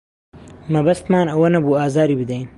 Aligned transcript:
مەبەستمان 0.73 1.27
ئەوە 1.31 1.47
نەبوو 1.55 1.79
ئازاری 1.79 2.19
بدەین. 2.21 2.47